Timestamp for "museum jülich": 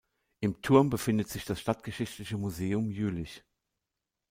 2.35-3.43